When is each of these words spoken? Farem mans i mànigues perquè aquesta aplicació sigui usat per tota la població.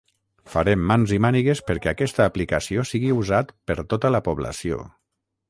Farem 0.51 0.85
mans 0.91 1.13
i 1.17 1.19
mànigues 1.25 1.61
perquè 1.67 1.91
aquesta 1.91 2.25
aplicació 2.31 2.87
sigui 2.93 3.13
usat 3.19 3.53
per 3.71 3.79
tota 3.95 4.13
la 4.19 4.25
població. 4.31 4.83